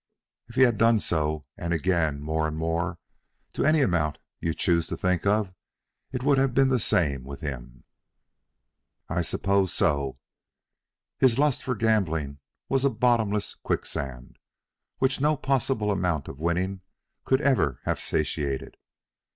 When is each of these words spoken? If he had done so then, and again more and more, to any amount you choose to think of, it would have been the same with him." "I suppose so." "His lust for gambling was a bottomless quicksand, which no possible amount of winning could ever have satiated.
If 0.47 0.55
he 0.55 0.63
had 0.63 0.79
done 0.79 0.97
so 0.97 1.45
then, 1.57 1.65
and 1.65 1.73
again 1.75 2.21
more 2.23 2.47
and 2.47 2.57
more, 2.57 2.97
to 3.53 3.63
any 3.63 3.81
amount 3.81 4.17
you 4.39 4.51
choose 4.55 4.87
to 4.87 4.97
think 4.97 5.27
of, 5.27 5.53
it 6.11 6.23
would 6.23 6.39
have 6.39 6.55
been 6.55 6.69
the 6.69 6.79
same 6.79 7.23
with 7.23 7.41
him." 7.41 7.83
"I 9.09 9.21
suppose 9.21 9.71
so." 9.71 10.17
"His 11.19 11.37
lust 11.37 11.61
for 11.61 11.75
gambling 11.75 12.39
was 12.67 12.83
a 12.83 12.89
bottomless 12.89 13.53
quicksand, 13.53 14.39
which 14.97 15.21
no 15.21 15.37
possible 15.37 15.91
amount 15.91 16.27
of 16.27 16.39
winning 16.39 16.81
could 17.25 17.41
ever 17.41 17.79
have 17.83 17.99
satiated. 17.99 18.77